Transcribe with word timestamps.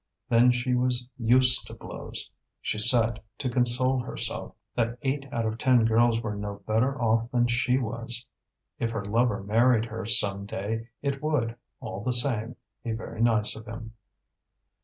Then 0.29 0.51
she 0.51 0.73
was 0.73 1.07
used 1.19 1.67
to 1.67 1.75
blows; 1.75 2.31
she 2.59 2.79
said, 2.79 3.21
to 3.37 3.51
console 3.51 3.99
herself, 3.99 4.55
that 4.75 4.97
eight 5.03 5.27
out 5.31 5.45
of 5.45 5.59
ten 5.59 5.85
girls 5.85 6.21
were 6.23 6.35
no 6.35 6.63
better 6.65 6.99
off 6.99 7.29
than 7.29 7.45
she 7.45 7.77
was. 7.77 8.25
If 8.79 8.89
her 8.89 9.05
lover 9.05 9.43
married 9.43 9.85
her 9.85 10.07
some 10.07 10.47
day 10.47 10.87
it 11.03 11.21
would, 11.21 11.55
all 11.79 12.03
the 12.03 12.13
same, 12.13 12.55
be 12.83 12.93
very 12.93 13.21
nice 13.21 13.55
of 13.55 13.67
him. 13.67 13.93